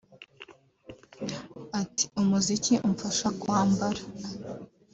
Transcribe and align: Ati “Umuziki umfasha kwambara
Ati 1.81 2.03
“Umuziki 2.21 2.73
umfasha 2.87 3.27
kwambara 3.41 4.01